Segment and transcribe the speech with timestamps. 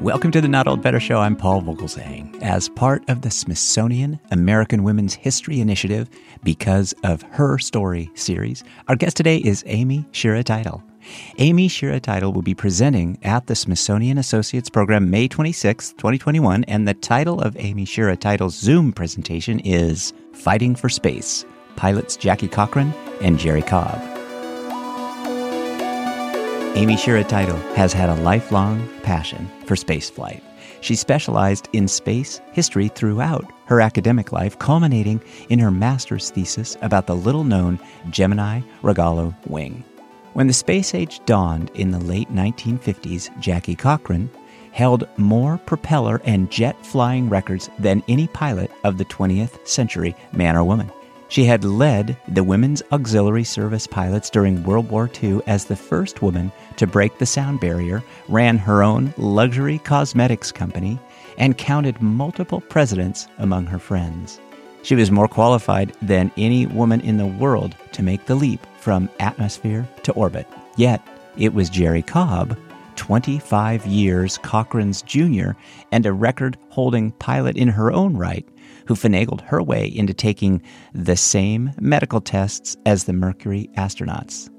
[0.00, 1.18] Welcome to the Not Old Better Show.
[1.18, 2.40] I'm Paul Vogelzang.
[2.40, 6.08] As part of the Smithsonian American Women's History Initiative,
[6.42, 10.82] because of her story series, our guest today is Amy Shira Teitel.
[11.36, 16.88] Amy Shira Teitel will be presenting at the Smithsonian Associates Program May 26, 2021, and
[16.88, 21.44] the title of Amy Shira Teitel's Zoom presentation is Fighting for Space
[21.76, 24.19] Pilots Jackie Cochran and Jerrie Cobb.
[26.74, 30.40] Amy Shira Teitel has had a lifelong passion for spaceflight.
[30.80, 37.08] She specialized in space history throughout her academic life, culminating in her master's thesis about
[37.08, 37.80] the little known
[38.10, 39.82] Gemini Rogallo wing.
[40.34, 44.30] When the space age dawned in the late 1950s, Jackie Cochran
[44.70, 50.56] held more propeller and jet flying records than any pilot of the 20th century, man
[50.56, 50.90] or woman.
[51.30, 56.22] She had led the Women's Auxiliary Service pilots during World War II as the first
[56.22, 60.98] woman to break the sound barrier, ran her own luxury cosmetics company,
[61.38, 64.40] and counted multiple presidents among her friends.
[64.82, 69.08] She was more qualified than any woman in the world to make the leap from
[69.20, 70.48] atmosphere to orbit.
[70.76, 71.00] Yet,
[71.36, 72.58] it was Jerrie Cobb,
[72.96, 75.56] 25 years Cochran's junior
[75.92, 78.44] and a record holding pilot in her own right,
[78.90, 80.60] who finagled her way into taking
[80.92, 84.50] the same medical tests as the Mercury astronauts.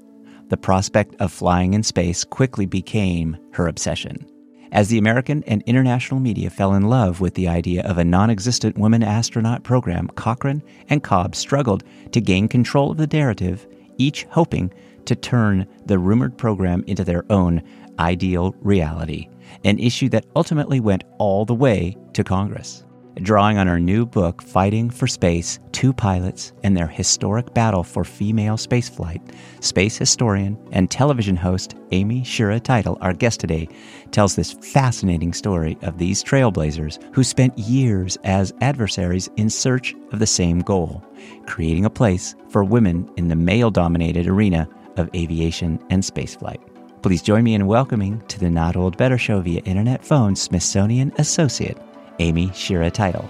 [0.48, 4.26] The prospect of flying in space quickly became her obsession.
[4.72, 8.30] As the American and international media fell in love with the idea of a non
[8.30, 13.66] existent women astronaut program, Cochran and Cobb struggled to gain control of the narrative,
[13.98, 14.72] each hoping
[15.04, 17.62] to turn the rumored program into their own
[17.98, 19.28] ideal reality,
[19.62, 22.82] an issue that ultimately went all the way to Congress
[23.16, 28.04] drawing on her new book, Fighting for Space Two Pilots and Their Historic Battle for
[28.04, 29.20] Female Spaceflight.
[29.60, 33.68] Space historian and television host Amy Shira Teitel, our guest today,
[34.10, 40.18] tells this fascinating story of these trailblazers who spent years as adversaries in search of
[40.18, 41.04] the same goal
[41.46, 46.60] creating a place for women in the male dominated arena of aviation and spaceflight.
[47.02, 51.12] Please join me in welcoming to the Not Old Better Show via internet phone Smithsonian
[51.18, 51.76] Associate
[52.22, 53.28] Amy Shira Teitel.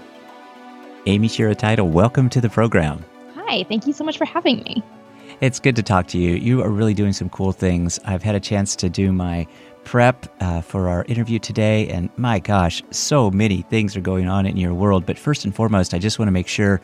[1.07, 3.03] Amy Shira Teitel, welcome to the program.
[3.33, 4.83] Hi, thank you so much for having me.
[5.41, 6.35] It's good to talk to you.
[6.35, 7.99] You are really doing some cool things.
[8.05, 9.47] I've had a chance to do my
[9.83, 14.45] prep uh, for our interview today, and my gosh, so many things are going on
[14.45, 15.07] in your world.
[15.07, 16.79] But first and foremost, I just want to make sure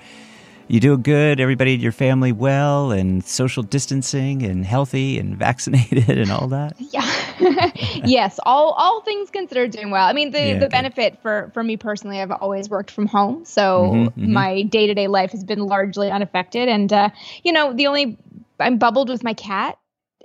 [0.70, 6.18] you do good, everybody in your family well, and social distancing, and healthy, and vaccinated,
[6.18, 6.76] and all that.
[6.80, 7.72] Yeah,
[8.06, 10.08] yes, all all things considered, doing well.
[10.08, 13.46] I mean, the yeah, the benefit for for me personally, I've always worked from home,
[13.46, 14.34] so mm-hmm, mm-hmm.
[14.34, 17.10] my day to day life has been largely unaffected, and uh,
[17.44, 18.18] you know, the only
[18.60, 19.78] I'm bubbled with my cat.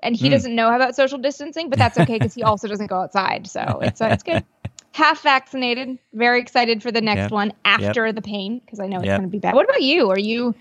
[0.02, 0.32] And he mm.
[0.32, 3.78] doesn't know about social distancing, but that's okay because he also doesn't go outside, so
[3.80, 4.44] it's uh, it's good
[4.94, 5.98] half vaccinated.
[6.12, 7.30] Very excited for the next yep.
[7.32, 8.14] one after yep.
[8.14, 9.18] the pain because I know it's yep.
[9.18, 9.54] going to be bad.
[9.54, 10.08] What about you?
[10.08, 10.54] Are you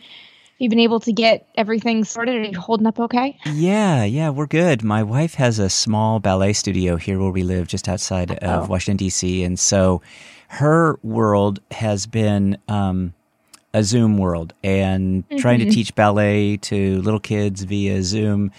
[0.58, 2.36] you been able to get everything sorted?
[2.36, 3.38] Are you holding up okay?
[3.46, 4.84] Yeah, yeah, we're good.
[4.84, 8.68] My wife has a small ballet studio here where we live, just outside of oh.
[8.68, 10.02] Washington D.C., and so
[10.48, 12.58] her world has been.
[12.68, 13.14] Um,
[13.76, 15.38] a Zoom world and mm-hmm.
[15.38, 15.74] trying to mm-hmm.
[15.74, 18.52] teach ballet to little kids via Zoom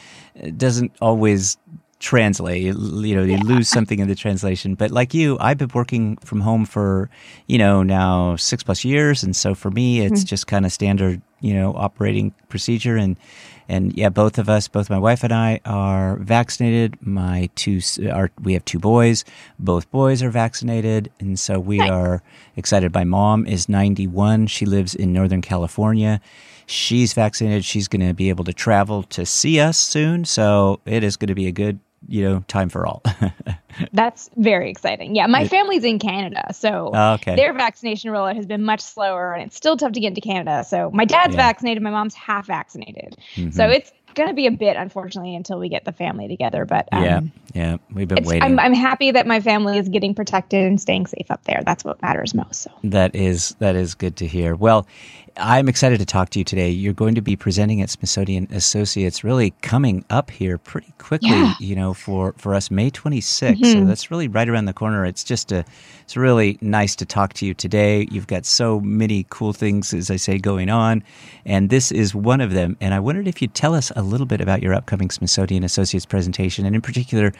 [0.56, 1.56] doesn't always
[2.04, 2.62] translate.
[2.62, 3.40] You know, you yeah.
[3.42, 4.74] lose something in the translation.
[4.74, 7.08] But like you, I've been working from home for,
[7.46, 9.22] you know, now six plus years.
[9.22, 10.26] And so for me, it's mm-hmm.
[10.26, 12.96] just kind of standard, you know, operating procedure.
[12.98, 13.16] And,
[13.70, 16.98] and yeah, both of us, both my wife and I are vaccinated.
[17.00, 17.80] My two,
[18.12, 19.24] are, we have two boys.
[19.58, 21.10] Both boys are vaccinated.
[21.20, 21.90] And so we nice.
[21.90, 22.22] are
[22.54, 22.92] excited.
[22.92, 24.48] My mom is 91.
[24.48, 26.20] She lives in Northern California
[26.66, 27.62] she's vaccinated.
[27.62, 30.24] She's going to be able to travel to see us soon.
[30.24, 31.78] So it is going to be a good
[32.08, 33.02] you know, time for all.
[33.92, 35.16] That's very exciting.
[35.16, 37.34] Yeah, my family's in Canada, so oh, okay.
[37.36, 40.64] their vaccination rollout has been much slower, and it's still tough to get into Canada.
[40.64, 41.42] So my dad's yeah.
[41.42, 43.50] vaccinated, my mom's half vaccinated, mm-hmm.
[43.50, 46.64] so it's going to be a bit, unfortunately, until we get the family together.
[46.64, 47.20] But um, yeah,
[47.54, 48.42] yeah, we've been waiting.
[48.42, 51.62] I'm, I'm happy that my family is getting protected and staying safe up there.
[51.64, 52.62] That's what matters most.
[52.62, 54.54] So that is that is good to hear.
[54.54, 54.86] Well,
[55.36, 56.70] I'm excited to talk to you today.
[56.70, 61.54] You're going to be presenting at Smithsonian Associates really coming up here pretty quickly, yeah.
[61.58, 63.56] you know, for, for us May 26th.
[63.56, 63.72] Mm-hmm.
[63.72, 65.04] So that's really right around the corner.
[65.04, 65.64] It's just a,
[66.02, 68.06] it's really nice to talk to you today.
[68.12, 71.02] You've got so many cool things, as I say, going on.
[71.44, 72.76] And this is one of them.
[72.80, 76.06] And I wondered if you'd tell us a little bit about your upcoming Smithsonian Associates
[76.06, 77.32] presentation and in particular,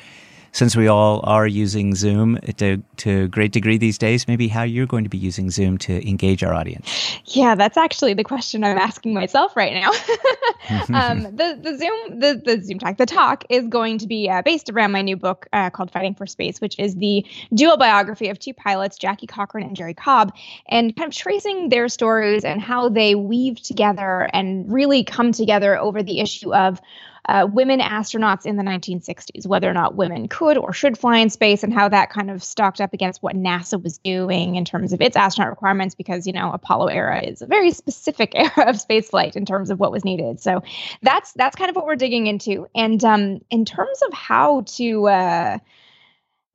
[0.55, 4.63] since we all are using Zoom to, to a great degree these days, maybe how
[4.63, 7.19] you're going to be using Zoom to engage our audience.
[7.27, 9.91] Yeah, that's actually the question I'm asking myself right now.
[10.95, 14.43] um, the, the Zoom, the, the Zoom talk, the talk is going to be uh,
[14.43, 18.29] based around my new book uh, called Fighting for Space, which is the dual biography
[18.29, 20.33] of two pilots, Jackie Cochran and Jerrie Cobb,
[20.69, 25.77] and kind of tracing their stories and how they weave together and really come together
[25.77, 26.81] over the issue of
[27.27, 31.31] uh, women astronauts in the 1960s, whether or not women could or should fly in
[31.31, 34.93] space, and how that kind of stocked up against what NASA was doing in terms
[34.93, 38.77] of its astronaut requirements, because, you know, Apollo era is a very specific era of
[38.77, 40.41] spaceflight in terms of what was needed.
[40.41, 40.63] So
[41.03, 42.67] that's that's kind of what we're digging into.
[42.75, 45.59] And um, in terms of how to uh,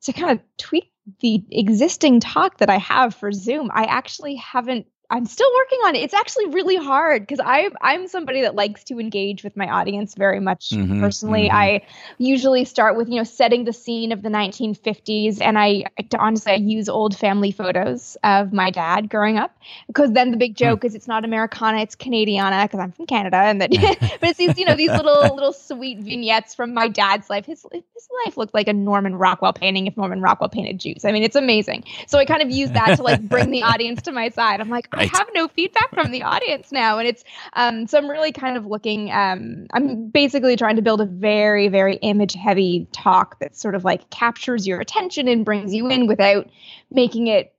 [0.01, 4.85] to kind of tweak the existing talk that I have for Zoom, I actually haven't
[5.11, 6.03] I'm still working on it.
[6.03, 10.13] It's actually really hard because I'm I'm somebody that likes to engage with my audience
[10.13, 11.47] very much mm-hmm, personally.
[11.47, 11.55] Mm-hmm.
[11.55, 11.81] I
[12.19, 16.51] usually start with you know setting the scene of the 1950s, and I, I honestly
[16.51, 19.57] I use old family photos of my dad growing up
[19.87, 20.63] because then the big hmm.
[20.63, 23.71] joke is it's not Americana, it's Canadiana because I'm from Canada, and that
[24.19, 27.47] but it's these you know these little little sweet vignettes from my dad's life.
[27.47, 31.03] His his life looked like a Norman Rockwell painting if Norman Rockwell painted Jews.
[31.03, 31.85] I mean, it's amazing.
[32.05, 34.61] So I kind of use that to like bring the audience to my side.
[34.61, 34.87] I'm like.
[34.99, 37.23] I have no feedback from the audience now, and it's
[37.53, 37.87] um.
[37.87, 39.11] So I'm really kind of looking.
[39.11, 43.83] Um, I'm basically trying to build a very very image heavy talk that sort of
[43.83, 46.49] like captures your attention and brings you in without
[46.91, 47.53] making it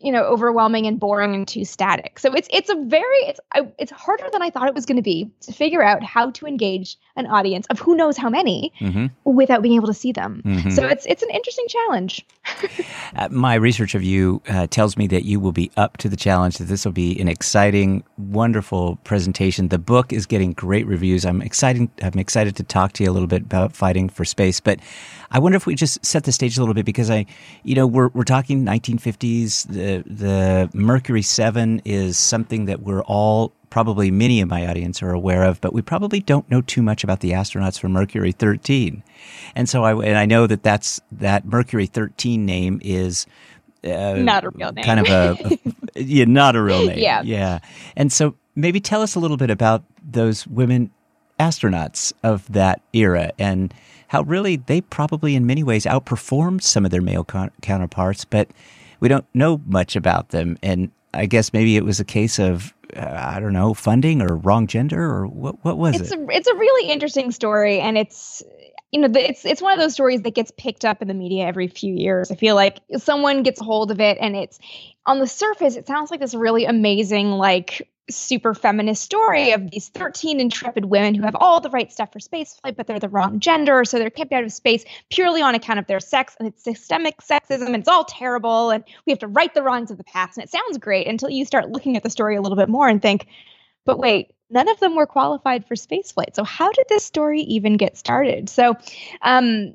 [0.00, 2.18] you know overwhelming and boring and too static.
[2.18, 4.96] So it's it's a very it's I, it's harder than i thought it was going
[4.96, 8.72] to be to figure out how to engage an audience of who knows how many
[8.80, 9.06] mm-hmm.
[9.24, 10.42] without being able to see them.
[10.44, 10.70] Mm-hmm.
[10.70, 12.26] so it's it's an interesting challenge.
[13.16, 16.16] Uh, my research of you uh, tells me that you will be up to the
[16.16, 19.68] challenge that this will be an exciting wonderful presentation.
[19.68, 21.24] The book is getting great reviews.
[21.24, 24.60] I'm excited i'm excited to talk to you a little bit about fighting for space
[24.60, 24.78] but
[25.30, 27.24] i wonder if we just set the stage a little bit because i
[27.62, 33.52] you know we're, we're talking 1950s the the Mercury 7 is something that we're all
[33.70, 37.04] probably many of my audience are aware of, but we probably don't know too much
[37.04, 39.02] about the astronauts from Mercury 13.
[39.54, 43.26] And so I and I know that that's that Mercury 13 name is
[43.84, 44.84] uh, not a real name.
[44.84, 45.58] Kind of a,
[45.94, 46.98] a yeah, not a real name.
[46.98, 47.22] yeah.
[47.22, 47.58] Yeah.
[47.96, 50.90] And so maybe tell us a little bit about those women
[51.38, 53.72] astronauts of that era and
[54.08, 58.48] how really they probably in many ways outperformed some of their male con- counterparts, but
[59.00, 60.58] we don't know much about them.
[60.62, 64.36] And I guess maybe it was a case of uh, I don't know funding or
[64.36, 66.18] wrong gender or what what was it's it?
[66.18, 68.42] A, it's a really interesting story, and it's
[68.90, 71.46] you know it's it's one of those stories that gets picked up in the media
[71.46, 72.30] every few years.
[72.30, 74.58] I feel like someone gets a hold of it, and it's
[75.06, 79.88] on the surface it sounds like this really amazing like super feminist story of these
[79.90, 83.40] 13 intrepid women who have all the right stuff for spaceflight, but they're the wrong
[83.40, 83.84] gender.
[83.84, 86.36] So they're kept out of space purely on account of their sex.
[86.38, 87.66] And it's systemic sexism.
[87.66, 88.70] And it's all terrible.
[88.70, 90.36] And we have to right the wrongs of the past.
[90.36, 92.88] And it sounds great until you start looking at the story a little bit more
[92.88, 93.26] and think,
[93.84, 96.34] but wait, none of them were qualified for spaceflight.
[96.34, 98.48] So how did this story even get started?
[98.48, 98.76] So,
[99.22, 99.74] um,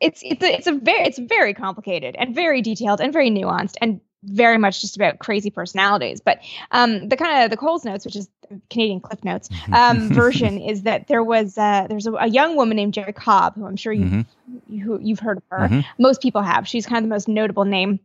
[0.00, 3.74] it's it's a, it's a very it's very complicated and very detailed and very nuanced
[3.80, 6.20] and very much just about crazy personalities.
[6.20, 8.28] But um, the kind of the Coles Notes, which is
[8.70, 12.76] Canadian Cliff Notes um, version, is that there was uh, there's a, a, young woman
[12.76, 14.74] named Jerrie Cobb, who I'm sure you've mm-hmm.
[14.74, 15.68] you, you've heard of her.
[15.68, 16.02] Mm-hmm.
[16.02, 16.66] Most people have.
[16.66, 18.00] She's kind of the most notable name.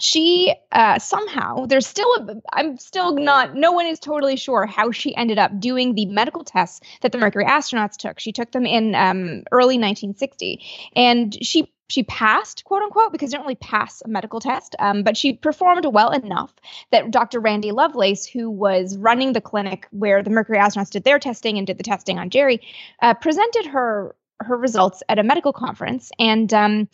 [0.00, 4.90] She uh, somehow there's still a I'm still not no one is totally sure how
[4.90, 8.18] she ended up doing the medical tests that the Mercury astronauts took.
[8.18, 10.60] She took them in um, early 1960,
[10.96, 15.02] and she she passed, quote unquote, because you don't really pass a medical test, um,
[15.02, 16.52] but she performed well enough
[16.90, 17.40] that Dr.
[17.40, 21.66] Randy Lovelace, who was running the clinic where the Mercury astronauts did their testing and
[21.66, 22.60] did the testing on Jerrie,
[23.02, 26.88] uh, presented her her results at a medical conference, and um,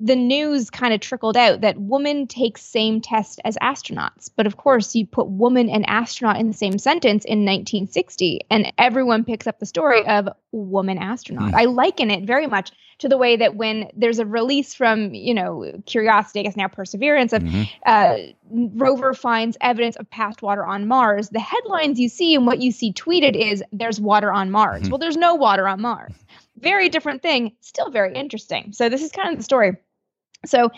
[0.00, 4.30] the news kind of trickled out that woman takes same test as astronauts.
[4.34, 8.72] But of course, you put woman and astronaut in the same sentence in 1960, and
[8.78, 11.52] everyone picks up the story of woman astronaut.
[11.52, 11.54] Mm.
[11.54, 15.34] I liken it very much to the way that when there's a release from, you
[15.34, 17.62] know, Curiosity, I guess now Perseverance, of mm-hmm.
[17.84, 18.16] uh,
[18.50, 22.72] rover finds evidence of past water on Mars, the headlines you see and what you
[22.72, 24.82] see tweeted is there's water on Mars.
[24.82, 24.90] Mm-hmm.
[24.90, 26.12] Well, there's no water on Mars.
[26.56, 28.72] Very different thing, still very interesting.
[28.72, 29.76] So this is kind of the story.
[30.46, 30.70] So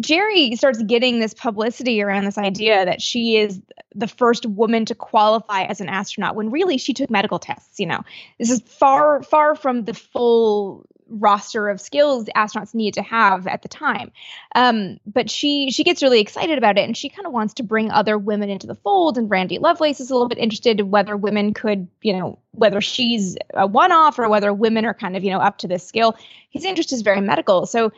[0.00, 3.60] Jerrie starts getting this publicity around this idea that she is
[3.94, 7.86] the first woman to qualify as an astronaut when really she took medical tests, you
[7.86, 8.02] know.
[8.38, 13.62] This is far far from the full roster of skills astronauts need to have at
[13.62, 14.12] the time.
[14.54, 17.62] Um, but she she gets really excited about it, and she kind of wants to
[17.62, 19.18] bring other women into the fold.
[19.18, 22.80] And Randy Lovelace is a little bit interested in whether women could, you know, whether
[22.80, 26.16] she's a one-off or whether women are kind of, you know, up to this skill.
[26.50, 27.92] His interest is very medical, so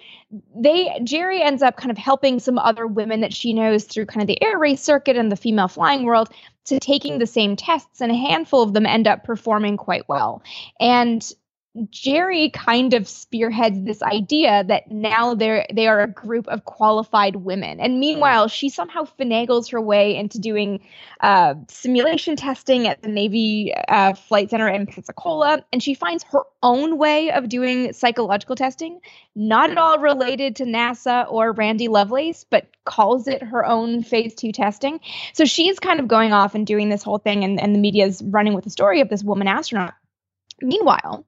[0.57, 4.23] they Jerrie ends up kind of helping some other women that she knows through kind
[4.23, 6.31] of the air race circuit and the female flying world
[6.67, 10.43] to taking the same tests, and a handful of them end up performing quite well.
[10.79, 11.29] And
[11.91, 17.37] Jerrie kind of spearheads this idea that now they're they are a group of qualified
[17.37, 20.81] women, and meanwhile she somehow finagles her way into doing
[21.21, 26.43] uh, simulation testing at the Navy uh, Flight Center in Pensacola, and she finds her
[26.61, 28.99] own way of doing psychological testing,
[29.37, 34.35] not at all related to NASA or Randy Lovelace, but calls it her own Phase
[34.35, 34.99] Two testing.
[35.35, 38.07] So she's kind of going off and doing this whole thing, and, and the media
[38.07, 39.95] is running with the story of this woman astronaut
[40.63, 41.27] Meanwhile,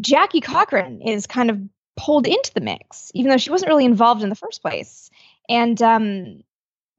[0.00, 1.60] Jackie Cochran is kind of
[1.96, 5.10] pulled into the mix, even though she wasn't really involved in the first place.
[5.48, 6.42] And um,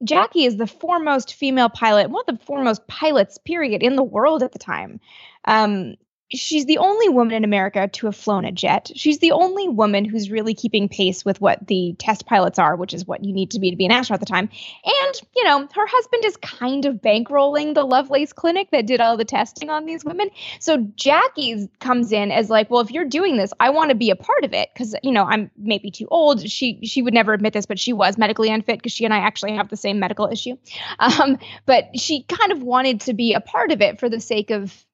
[0.04, 4.44] Jackie is the foremost female pilot, one of the foremost pilots, period, in the world
[4.44, 5.00] at the time.
[5.46, 5.96] Um,
[6.32, 8.92] she's the only woman in America to have flown a jet.
[8.96, 12.94] She's the only woman who's really keeping pace with what the test pilots are, which
[12.94, 14.50] is what you need to be to be an astronaut at the time.
[14.84, 19.16] And, you know, her husband is kind of bankrolling the Lovelace clinic that did all
[19.16, 20.30] the testing on these women.
[20.60, 24.10] So Jackie comes in as like, well, if you're doing this, I want to be
[24.10, 26.48] a part of it because, you know, I'm maybe too old.
[26.50, 29.20] She she would never admit this, but she was medically unfit because she and I
[29.20, 30.58] actually have the same medical issue.
[31.00, 34.52] Um, but she kind of wanted to be a part of it for the sake
[34.52, 34.86] of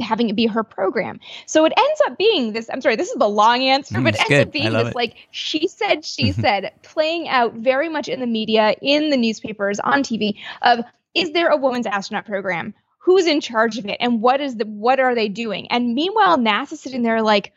[0.00, 1.20] having it be her program.
[1.46, 2.68] So it ends up being this.
[2.72, 4.46] I'm sorry, this is the long answer, mm, but it ends good.
[4.48, 4.94] up being this it.
[4.94, 9.80] like she said, she said, playing out very much in the media, in the newspapers,
[9.80, 10.80] on TV of
[11.14, 12.74] is there a woman's astronaut program?
[12.98, 13.96] Who's in charge of it?
[14.00, 15.66] And what is the what are they doing?
[15.68, 17.52] And meanwhile, NASA sitting there like,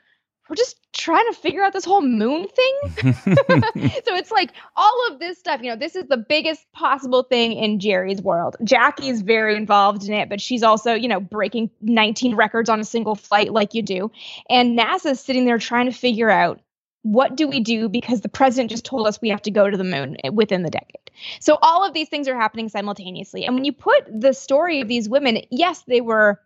[0.53, 2.79] we're just trying to figure out this whole moon thing.
[3.15, 7.53] so it's like all of this stuff, you know, this is the biggest possible thing
[7.53, 8.55] in Jerrie's world.
[8.63, 12.83] Jackie's very involved in it, but she's also, you know, breaking 19 records on a
[12.83, 14.11] single flight like you do.
[14.47, 16.61] And NASA's sitting there trying to figure out
[17.01, 19.75] what do we do because the president just told us we have to go to
[19.75, 21.09] the moon within the decade.
[21.39, 23.45] So all of these things are happening simultaneously.
[23.45, 26.39] And when you put the story of these women, yes, they were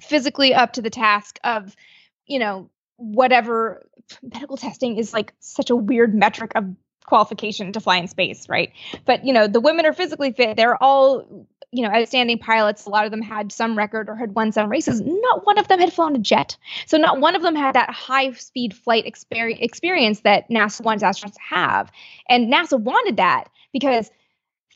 [0.00, 1.76] physically up to the task of,
[2.26, 3.86] you know, whatever
[4.22, 6.64] medical testing is like such a weird metric of
[7.06, 8.72] qualification to fly in space, right?
[9.04, 10.56] But you know, the women are physically fit.
[10.56, 12.86] They're all you know outstanding pilots.
[12.86, 15.00] A lot of them had some record or had won some races.
[15.00, 16.56] Not one of them had flown a jet.
[16.86, 21.02] So not one of them had that high speed flight experience experience that NASA wants
[21.02, 21.90] astronauts to have.
[22.28, 24.10] And NASA wanted that because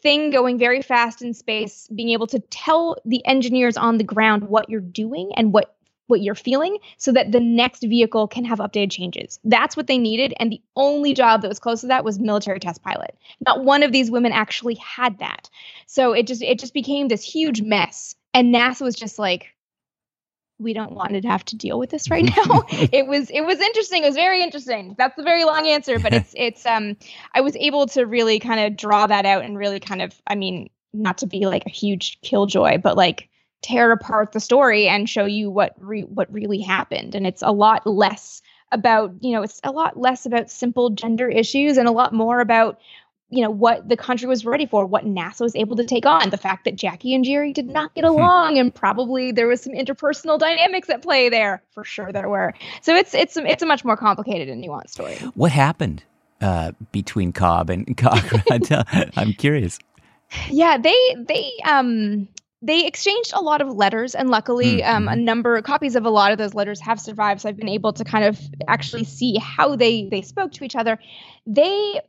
[0.02, 4.44] thing going very fast in space, being able to tell the engineers on the ground
[4.44, 5.76] what you're doing and what
[6.10, 9.38] what you're feeling so that the next vehicle can have updated changes.
[9.44, 10.34] That's what they needed.
[10.38, 13.16] And the only job that was close to that was military test pilot.
[13.40, 15.48] Not one of these women actually had that.
[15.86, 18.14] So it just it just became this huge mess.
[18.34, 19.54] And NASA was just like,
[20.58, 22.64] we don't want to have to deal with this right now.
[22.70, 24.02] it was it was interesting.
[24.04, 24.94] It was very interesting.
[24.98, 26.96] That's a very long answer, but it's it's um
[27.34, 30.34] I was able to really kind of draw that out and really kind of I
[30.34, 33.28] mean not to be like a huge killjoy, but like
[33.62, 37.14] tear apart the story and show you what re- what really happened.
[37.14, 41.28] And it's a lot less about you know it's a lot less about simple gender
[41.28, 42.78] issues and a lot more about
[43.28, 46.30] you know what the country was ready for what nasa was able to take on.
[46.30, 48.10] The fact that jackie and jerrie did not get hmm.
[48.10, 51.62] along and probably there was some interpersonal dynamics at play there.
[51.72, 52.54] For sure there were.
[52.82, 55.16] So it's it's it's a much more complicated and nuanced story.
[55.34, 56.02] What happened
[56.40, 58.62] uh, between cobb and cochran
[59.16, 59.78] i'm curious.
[60.48, 62.28] Yeah they they um
[62.62, 64.96] they exchanged a lot of letters and luckily mm-hmm.
[64.96, 67.68] um, a number copies of a lot of those letters have survived so i've been
[67.68, 68.38] able to kind of
[68.68, 70.98] actually see how they they spoke to each other
[71.46, 72.00] they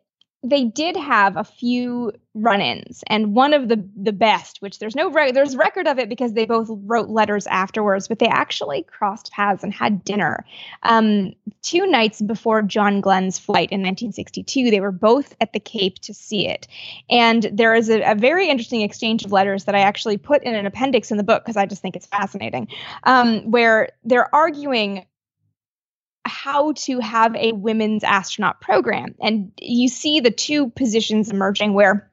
[0.44, 5.12] they did have a few run-ins and one of the the best which there's no
[5.12, 9.32] re- there's record of it because they both wrote letters afterwards but they actually crossed
[9.34, 10.46] paths and had dinner.
[10.84, 16.00] Um, two nights before john glenn's flight in 1962 they were both at the cape
[16.00, 16.68] to see it.
[17.10, 20.56] And there is a, a very interesting exchange of letters that i actually put in
[20.56, 22.68] an appendix in the book because i just think it's fascinating.
[23.04, 25.06] Um, where they're arguing
[26.26, 29.16] how to have a women's astronaut program.
[29.22, 32.12] And you see the two positions emerging where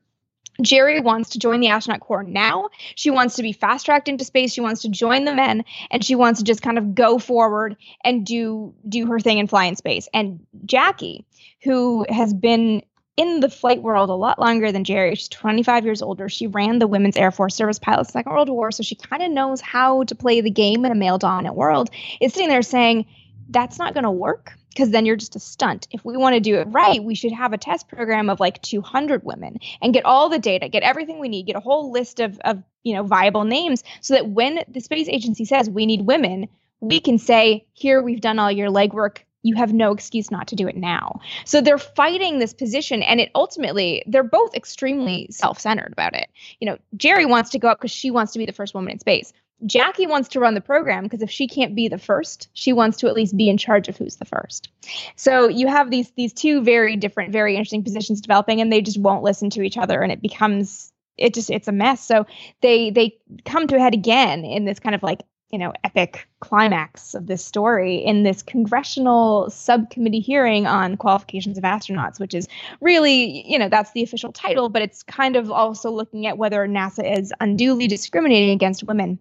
[0.60, 2.70] Jerrie wants to join the astronaut corps now.
[2.96, 4.52] She wants to be fast tracked into space.
[4.52, 7.76] She wants to join the men and she wants to just kind of go forward
[8.02, 10.08] and do do her thing and fly in space.
[10.12, 11.24] And Jackie,
[11.62, 12.82] who has been
[13.18, 15.16] in the flight world a lot longer than Jerrie.
[15.16, 16.28] She's 25 years older.
[16.28, 19.32] She ran the Women's Air Force Service Pilots Second World War, so she kind of
[19.32, 21.90] knows how to play the game in a male dominant world.
[22.20, 23.06] Is sitting there saying,
[23.48, 25.88] that's not going to work because then you're just a stunt.
[25.90, 26.70] If we want to do it oh.
[26.70, 30.38] right, we should have a test program of like 200 women and get all the
[30.38, 33.82] data, get everything we need, get a whole list of, of you know viable names
[34.00, 36.48] so that when the space agency says we need women,
[36.80, 39.18] we can say, here we've done all your legwork.
[39.42, 41.20] You have no excuse not to do it now.
[41.44, 46.28] So they're fighting this position, and it ultimately they're both extremely self-centered about it.
[46.60, 48.92] You know, Jerrie wants to go up because she wants to be the first woman
[48.92, 49.32] in space.
[49.66, 52.96] Jackie wants to run the program because if she can't be the first, she wants
[52.98, 54.68] to at least be in charge of who's the first.
[55.16, 59.00] So you have these these two very different, very interesting positions developing, and they just
[59.00, 62.04] won't listen to each other, and it becomes it just it's a mess.
[62.04, 62.26] So
[62.60, 66.28] they they come to a head again in this kind of like you know epic
[66.40, 72.46] climax of this story in this congressional subcommittee hearing on qualifications of astronauts which is
[72.82, 76.66] really you know that's the official title but it's kind of also looking at whether
[76.68, 79.18] nasa is unduly discriminating against women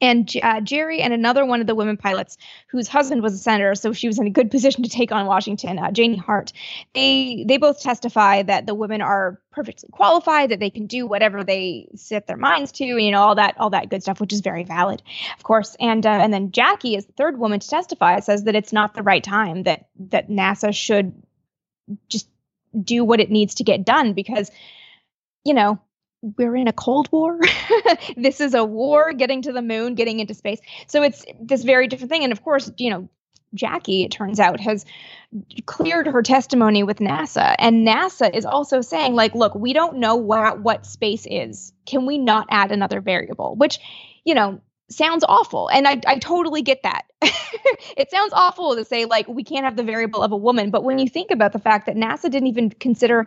[0.00, 2.38] and uh, Jerrie and another one of the women pilots
[2.68, 5.26] whose husband was a senator, so she was in a good position to take on
[5.26, 6.52] Washington, uh, Janie Hart.
[6.94, 11.44] They they both testify that the women are perfectly qualified, that they can do whatever
[11.44, 14.40] they set their minds to, you know, all that all that good stuff, which is
[14.40, 15.02] very valid,
[15.36, 15.76] of course.
[15.80, 18.94] And uh, and then Jackie is the third woman to testify, says that it's not
[18.94, 21.12] the right time, that that NASA should
[22.08, 22.28] just
[22.80, 24.50] do what it needs to get done because,
[25.44, 25.80] you know,
[26.22, 27.38] we're in a cold war
[28.16, 31.86] this is a war getting to the moon getting into space so it's this very
[31.86, 33.08] different thing and of course you know
[33.54, 34.84] Jackie, it turns out, has
[35.66, 37.54] cleared her testimony with NASA.
[37.58, 41.72] And NASA is also saying, like, look, we don't know what, what space is.
[41.86, 43.56] Can we not add another variable?
[43.56, 43.78] Which,
[44.24, 45.68] you know, sounds awful.
[45.68, 47.02] And I, I totally get that.
[47.96, 50.70] it sounds awful to say, like, we can't have the variable of a woman.
[50.70, 53.26] But when you think about the fact that NASA didn't even consider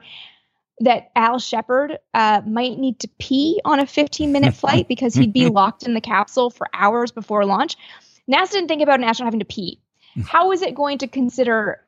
[0.80, 5.34] that Al Shepard uh, might need to pee on a 15 minute flight because he'd
[5.34, 7.76] be locked in the capsule for hours before launch.
[8.30, 9.80] NASA didn't think about an astronaut having to pee.
[10.26, 11.82] How is it going to consider,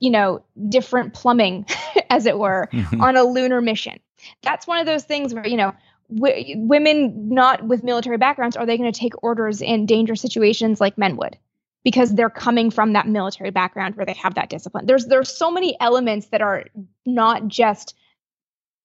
[0.00, 1.66] you know, different plumbing,
[2.10, 4.00] as it were, on a lunar mission?
[4.42, 5.74] That's one of those things where, you know,
[6.12, 10.80] w- women not with military backgrounds, are they going to take orders in dangerous situations
[10.80, 11.36] like men would?
[11.86, 14.86] because they're coming from that military background where they have that discipline.
[14.86, 16.64] There's there's so many elements that are
[17.06, 17.95] not just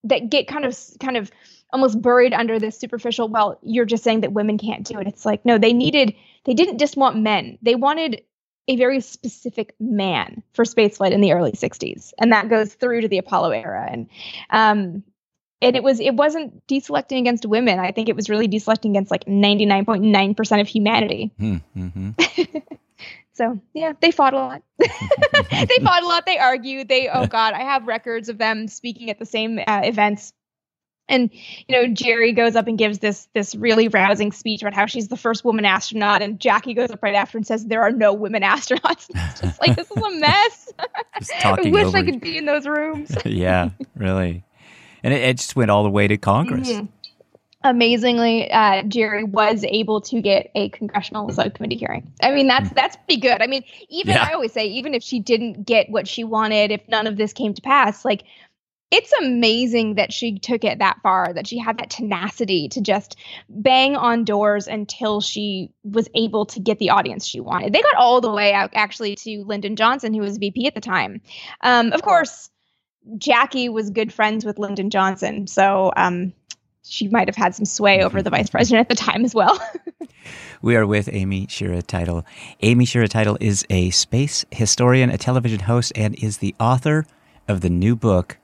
[0.04, 1.30] that get kind of kind of
[1.72, 5.06] almost buried under this superficial well you're just saying that women can't do it.
[5.06, 7.58] It's like no they needed they didn't just want men.
[7.62, 8.22] They wanted
[8.68, 13.08] a very specific man for spaceflight in the early 60s and that goes through to
[13.08, 13.86] the apollo era.
[13.90, 14.08] And
[14.50, 15.02] um
[15.62, 17.78] and it was it wasn't deselecting against women.
[17.78, 21.32] I think it was really deselecting against like 99.9% of humanity.
[21.38, 22.58] Hmm, mm-hmm.
[23.34, 24.62] So yeah, they fought a lot.
[24.78, 26.26] they fought a lot.
[26.26, 26.88] They argued.
[26.88, 30.32] They oh god, I have records of them speaking at the same uh, events.
[31.08, 31.30] And
[31.66, 35.08] you know, Jerrie goes up and gives this this really rousing speech about how she's
[35.08, 38.12] the first woman astronaut, and Jackie goes up right after and says there are no
[38.12, 39.08] women astronauts.
[39.14, 40.72] It's just like this is a mess.
[41.44, 41.98] I wish over.
[41.98, 43.16] I could be in those rooms.
[43.24, 44.44] yeah, really.
[45.02, 46.70] And it, it, just went all the way to Congress.
[46.70, 47.01] Mm-hmm
[47.64, 52.12] amazingly uh, jerrie was able to get a congressional subcommittee hearing.
[52.22, 52.74] I mean that's hmm.
[52.74, 53.42] that's pretty good.
[53.42, 54.26] I mean even yeah.
[54.28, 57.32] i always say even if she didn't get what she wanted if none of this
[57.32, 58.24] came to pass like
[58.90, 63.16] it's amazing that she took it that far that she had that tenacity to just
[63.48, 67.72] bang on doors until she was able to get the audience she wanted.
[67.72, 70.80] They got all the way out actually to lyndon johnson who was vp at the
[70.80, 71.22] time.
[71.62, 72.50] Um, of course
[73.18, 76.32] jackie was good friends with lyndon johnson so um,
[76.82, 78.24] she might have had some sway over mm-hmm.
[78.24, 79.58] the vice president at the time as well.
[80.62, 82.24] we are with Amy Shira Teitel.
[82.60, 87.06] Amy Shira Teitel is a space historian, a television host, and is the author
[87.48, 88.38] of the new book,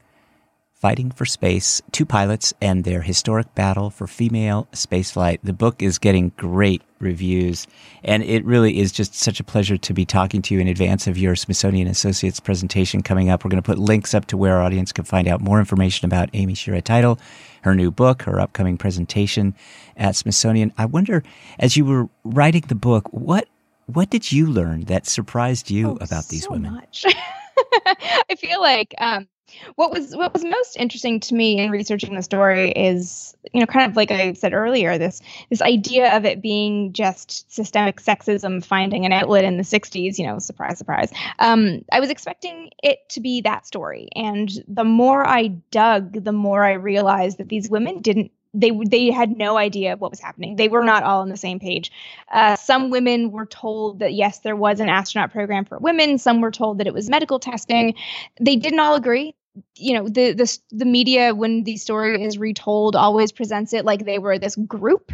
[0.73, 5.41] Fighting for Space Two Pilots and Their Historic Battle for Female Spaceflight.
[5.43, 7.67] The book is getting great reviews,
[8.05, 11.09] and it really is just such a pleasure to be talking to you in advance
[11.09, 13.45] of your Smithsonian Associates presentation coming up.
[13.45, 16.07] We're going to put links up to where our audience can find out more information
[16.07, 17.19] about Amy Shira Teitel,
[17.63, 19.55] her new book, her upcoming presentation
[19.97, 20.73] at Smithsonian.
[20.79, 21.23] I wonder,
[21.59, 23.49] as you were writing the book, what
[23.87, 26.75] what did you learn that surprised you oh, about these so women?
[26.75, 27.07] Much.
[27.87, 29.29] I feel like um,
[29.77, 33.67] what was what was most interesting to me in researching the story is you know
[33.67, 38.65] kind of like i said earlier this this idea of it being just systemic sexism
[38.65, 41.11] finding an outlet in the 60s you know surprise surprise.
[41.39, 44.09] Um, i was expecting it to be that story.
[44.15, 49.11] And the more i dug the more i realized that these women didn't they they
[49.11, 50.57] had no idea what was happening.
[50.57, 51.93] They were not all on the same page.
[52.33, 56.19] Uh, some women were told that yes, there was an astronaut program for women.
[56.19, 57.95] Some were told that it was medical testing.
[58.41, 59.35] They didn't all agree.
[59.75, 64.05] You know the the the media when the story is retold always presents it like
[64.05, 65.13] they were this group.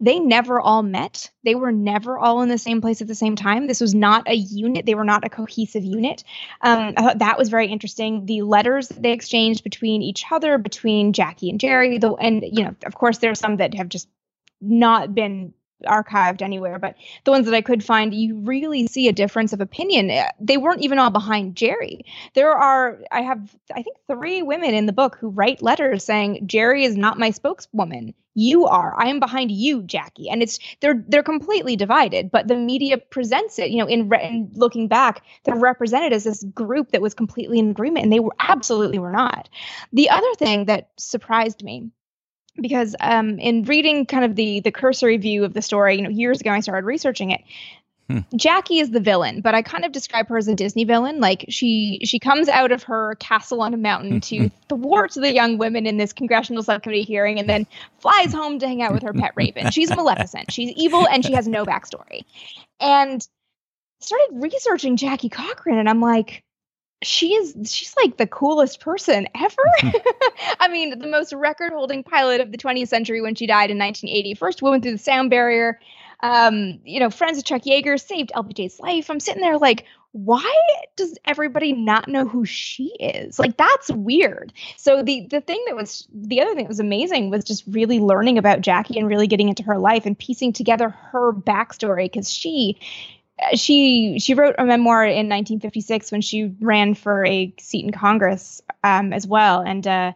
[0.00, 1.30] They never all met.
[1.44, 3.66] They were never all in the same place at the same time.
[3.66, 4.84] This was not a unit.
[4.86, 6.24] They were not a cohesive unit.
[6.60, 8.26] Um, i thought that was very interesting.
[8.26, 12.74] The letters they exchanged between each other between jackie and jerrie the and you know
[12.84, 14.08] of course there are some that have just
[14.60, 15.54] not been
[15.86, 19.60] archived anywhere, but the ones that I could find, you really see a difference of
[19.60, 20.10] opinion.
[20.10, 22.04] Eh, they weren't even all behind Jerrie.
[22.34, 26.46] There are, I have, I think, three women in the book who write letters saying,
[26.46, 28.14] Jerrie is not my spokeswoman.
[28.36, 28.94] You are.
[28.98, 30.28] I am behind you, Jackie.
[30.28, 32.32] And it's they're they're completely divided.
[32.32, 36.24] But the media presents it, you know, in, re- in looking back, they're represented as
[36.24, 39.48] this group that was completely in agreement, and they were absolutely were not.
[39.92, 41.90] The other thing that surprised me
[42.60, 46.10] because um, in reading kind of the the cursory view of the story, you know,
[46.10, 47.42] years ago I started researching it.
[48.08, 48.18] Hmm.
[48.36, 51.20] Jackie is the villain, but I kind of describe her as a Disney villain.
[51.20, 55.56] Like she she comes out of her castle on a mountain to thwart the young
[55.56, 57.66] women in this congressional subcommittee hearing, and then
[57.98, 59.70] flies home to hang out with her pet raven.
[59.70, 60.52] She's Maleficent.
[60.52, 62.24] She's evil, and she has no backstory.
[62.78, 63.26] And
[64.00, 66.44] started researching Jackie Cochran, and I'm like,
[67.04, 69.62] she is she's like the coolest person ever.
[70.60, 74.34] I mean, the most record-holding pilot of the 20th century when she died in 1980.
[74.34, 75.80] First woman through the sound barrier.
[76.20, 79.10] Um, you know, friends of Chuck Yeager saved LBJ's life.
[79.10, 80.54] I'm sitting there like, why
[80.94, 83.38] does everybody not know who she is?
[83.38, 84.52] Like that's weird.
[84.76, 87.98] So the the thing that was the other thing that was amazing was just really
[87.98, 92.32] learning about Jackie and really getting into her life and piecing together her backstory because
[92.32, 92.78] she
[93.54, 98.62] she she wrote a memoir in 1956 when she ran for a seat in Congress
[98.82, 100.12] um, as well, and uh,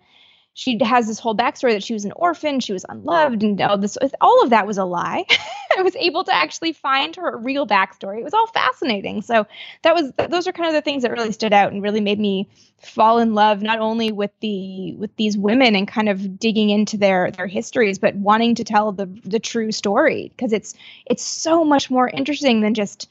[0.59, 3.79] she has this whole backstory that she was an orphan, she was unloved, and all
[3.79, 5.25] this all of that was a lie.
[5.79, 8.19] I was able to actually find her real backstory.
[8.19, 9.23] It was all fascinating.
[9.23, 9.47] So
[9.83, 12.19] that was those are kind of the things that really stood out and really made
[12.19, 12.49] me
[12.83, 16.97] fall in love not only with the with these women and kind of digging into
[16.97, 20.75] their their histories, but wanting to tell the the true story because it's
[21.07, 23.09] it's so much more interesting than just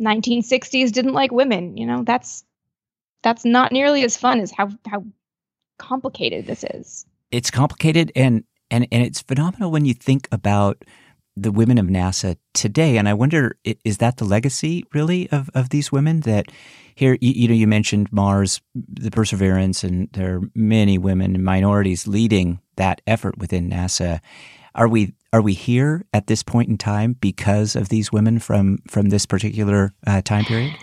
[0.00, 1.76] 1960s didn't like women.
[1.76, 2.42] You know, that's
[3.22, 5.04] that's not nearly as fun as how how
[5.78, 7.06] complicated this is.
[7.30, 10.84] It's complicated and and and it's phenomenal when you think about
[11.36, 12.96] the women of NASA today.
[12.96, 16.46] And I wonder, is that the legacy really of, of these women that
[16.94, 21.44] here, you, you know, you mentioned Mars, the Perseverance, and there are many women and
[21.44, 24.20] minorities leading that effort within NASA.
[24.76, 28.78] Are we are we here at this point in time because of these women from
[28.88, 30.74] from this particular uh, time period?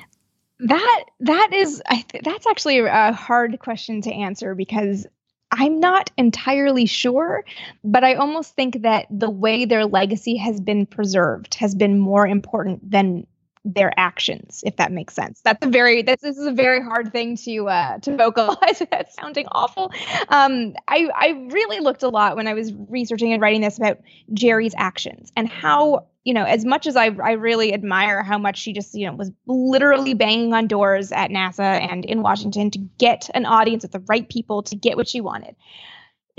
[0.65, 5.07] That that is I th- that's actually a hard question to answer because
[5.51, 7.43] I'm not entirely sure,
[7.83, 12.25] but I almost think that the way their legacy has been preserved has been more
[12.27, 13.27] important than
[13.63, 15.41] their actions if that makes sense.
[15.43, 18.81] That's a very that's this is a very hard thing to uh to vocalize.
[18.91, 19.91] That's sounding awful.
[20.29, 23.99] Um i i really looked a lot when i was researching and writing this about
[24.33, 28.57] jerrie's actions and how you know as much as i i really admire how much
[28.57, 32.79] she just you know was literally banging on doors at nasa and in washington to
[32.97, 35.55] get an audience with the right people to get what she wanted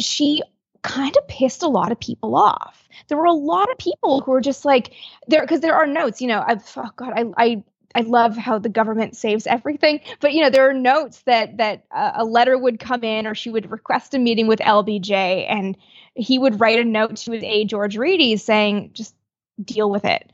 [0.00, 0.42] she
[0.82, 2.88] kind of pissed a lot of people off.
[3.08, 4.92] There were a lot of people who were just like
[5.28, 7.64] there because there are notes, you know, I've oh god, I I
[7.94, 11.84] I love how the government saves everything, but you know there are notes that that
[11.90, 15.76] uh, a letter would come in, or she would request a meeting with LBJ, and
[16.14, 19.14] he would write a note to his aide George Reedy saying, "Just
[19.62, 20.30] deal with it."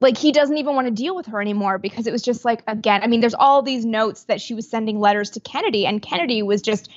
[0.00, 2.62] Like he doesn't even want to deal with her anymore because it was just like
[2.66, 3.02] again.
[3.02, 6.42] I mean, there's all these notes that she was sending letters to Kennedy, and Kennedy
[6.42, 6.90] was just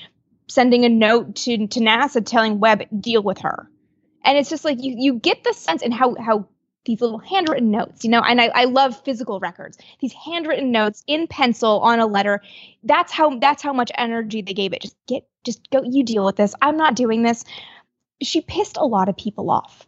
[0.48, 3.70] sending a note to to NASA telling Webb deal with her.
[4.24, 6.48] And it's just like you you get the sense and how how
[6.86, 9.78] these little handwritten notes, you know, and I, I love physical records.
[10.02, 12.42] These handwritten notes in pencil on a letter.
[12.84, 14.82] That's how that's how much energy they gave it.
[14.82, 16.54] Just get just go you deal with this.
[16.62, 17.46] I'm not doing this.
[18.22, 19.86] She pissed a lot of people off.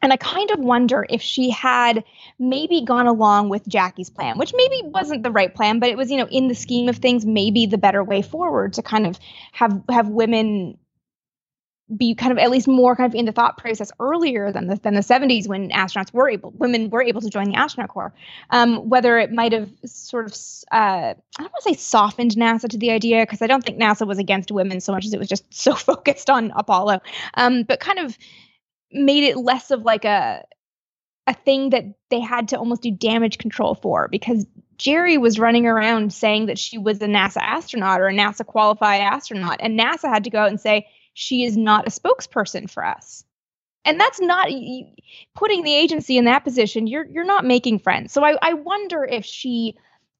[0.00, 2.04] And I kind of wonder if she had
[2.38, 6.10] maybe gone along with Jackie's plan, which maybe wasn't the right plan, but it was,
[6.10, 9.18] you know, in the scheme of things, maybe the better way forward to kind of
[9.52, 10.78] have have women
[11.96, 14.76] be kind of at least more kind of in the thought process earlier than the
[14.76, 18.12] than the 70s when astronauts were able women were able to join the astronaut corps.
[18.50, 20.32] Um, whether it might have sort of
[20.70, 23.80] uh, i don't want to say softened nasa to the idea because i don't think
[23.80, 27.00] nasa was against women so much as it was just so focused on apollo.
[27.34, 28.18] Um, but kind of
[28.92, 30.44] made it less of like a
[31.26, 34.46] a thing that they had to almost do damage control for because
[34.78, 39.02] Jerrie was running around saying that she was a NASA astronaut or a NASA qualified
[39.02, 42.84] astronaut and NASA had to go out and say she is not a spokesperson for
[42.84, 43.24] us.
[43.84, 44.48] And that's not
[45.34, 46.86] putting the agency in that position.
[46.86, 48.12] You're you're not making friends.
[48.12, 49.76] So I, I wonder if she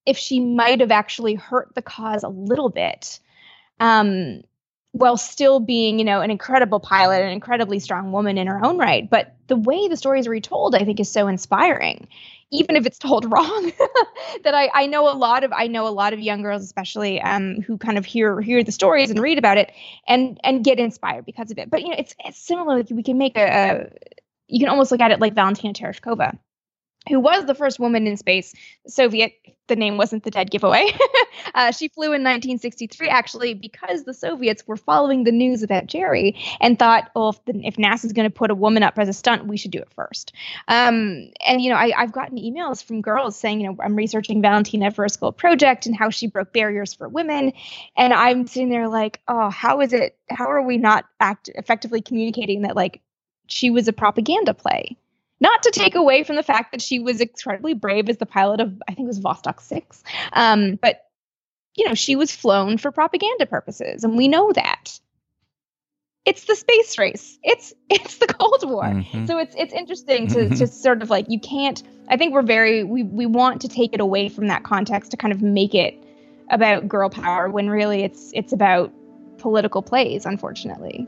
[0.07, 3.21] if she might have actually hurt the cause a little bit
[3.81, 4.43] Um,
[4.93, 8.79] while still being, you know, an incredible pilot, an incredibly strong woman in her own
[8.79, 9.09] right.
[9.09, 12.09] But the way the stories are retold, I think, is so inspiring,
[12.51, 13.73] even if it's told wrong.
[14.45, 17.21] that I, I know a lot of I know a lot of young girls, especially
[17.21, 19.73] um, who kind of hear hear the stories and read about it
[20.07, 21.71] and and get inspired because of it.
[21.71, 22.79] But you know, it's, it's similar.
[22.79, 23.91] Like we can make a, a
[24.47, 26.39] you can almost look at it like Valentina Tereshkova
[27.09, 28.55] who was the first woman in space,
[28.87, 29.33] Soviet.
[29.67, 30.91] The name wasn't the dead giveaway.
[31.55, 36.37] uh, she flew in 1963, actually, because the Soviets were following the news about Jerrie
[36.61, 39.13] and thought, well, if, the, if NASA's going to put a woman up as a
[39.13, 40.33] stunt, we should do it first.
[40.69, 44.41] Um, and, you know, I, have gotten emails from girls saying, you know, I'm researching
[44.41, 47.53] Valentina for a school project and how she broke barriers for women.
[47.95, 50.17] And I'm sitting there like, oh, how is it?
[50.31, 53.03] How are we not act effectively communicating that, like,
[53.49, 54.97] she was a propaganda play?
[55.41, 58.61] Not to take away from the fact that she was incredibly brave as the pilot
[58.61, 60.03] of, I think it was Vostok 6.
[60.33, 61.03] Um, but,
[61.77, 64.99] you know, she was flown for propaganda purposes, and we know that.
[66.25, 67.39] It's the space race.
[67.43, 68.85] It's it's the Cold War.
[68.85, 69.27] Mm-hmm.
[69.27, 70.55] So it's it's interesting to mm-hmm.
[70.57, 73.95] just sort of like you can't I think we're very we we want to take
[73.95, 75.95] it away from that context to kind of make it
[76.51, 78.93] about girl power when really it's it's about
[79.39, 81.07] political plays, unfortunately.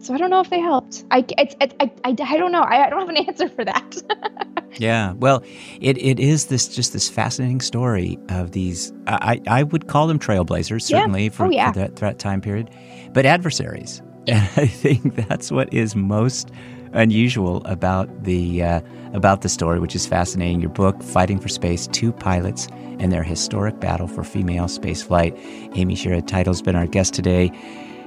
[0.00, 1.04] So I don't know if they helped.
[1.10, 2.62] I, it's, I, I, I don't know.
[2.62, 4.64] I, I don't have an answer for that.
[4.78, 5.12] yeah.
[5.12, 5.42] Well,
[5.80, 8.94] it, it is this just this fascinating story of these.
[9.06, 11.30] I, I would call them trailblazers, certainly yeah.
[11.30, 11.72] for, oh, yeah.
[11.72, 12.70] for, that, for that time period,
[13.12, 14.02] but adversaries.
[14.26, 16.50] And I think that's what is most
[16.92, 18.80] unusual about the uh,
[19.14, 20.60] about the story, which is fascinating.
[20.60, 25.36] Your book, "Fighting for Space: Two Pilots and Their Historic Battle for Female Spaceflight."
[25.74, 27.50] Amy Shira Teitel's been our guest today.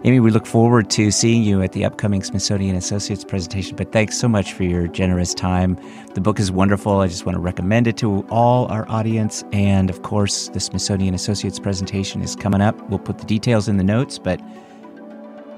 [0.05, 3.77] Amy, we look forward to seeing you at the upcoming Smithsonian Associates presentation.
[3.77, 5.79] But thanks so much for your generous time.
[6.13, 6.99] The book is wonderful.
[6.99, 9.45] I just want to recommend it to all our audience.
[9.53, 12.77] And of course, the Smithsonian Associates presentation is coming up.
[12.89, 14.19] We'll put the details in the notes.
[14.19, 14.41] But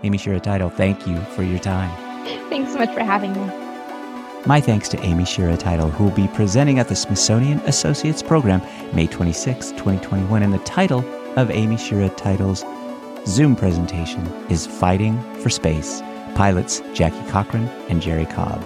[0.04, 1.90] Amy Shira Teitel, thank you for your time.
[2.48, 3.52] Thanks so much for having me.
[4.46, 8.62] My thanks to Amy Shira Teitel, who will be presenting at the Smithsonian Associates Program
[8.94, 10.44] May 26, 2021.
[10.44, 11.04] And the title
[11.36, 12.64] of Amy Shira Teitel's
[13.28, 16.02] Zoom presentation is Fighting for Space,
[16.36, 18.64] pilots Jackie Cochran and Jerrie Cobb.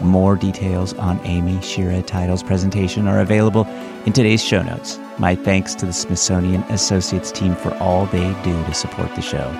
[0.00, 3.66] More details on Amy Shira Teitel's presentation are available
[4.06, 4.98] in today's show notes.
[5.18, 9.50] My thanks to the Smithsonian Associates team for all they do to support the show.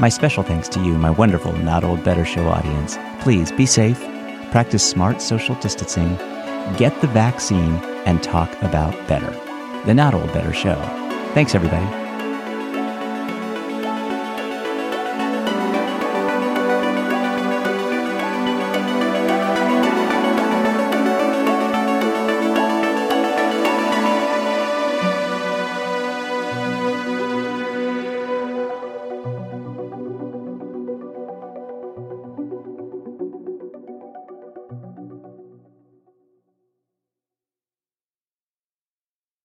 [0.00, 2.96] My special thanks to you, my wonderful Not Old Better Show audience.
[3.20, 4.00] Please be safe,
[4.52, 6.16] practice smart social distancing,
[6.78, 7.74] get the vaccine,
[8.06, 9.30] and talk about better.
[9.84, 10.76] The Not Old Better Show.
[11.34, 12.01] Thanks, everybody.